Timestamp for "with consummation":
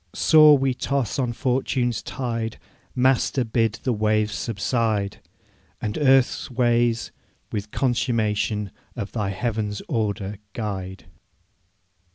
7.51-8.71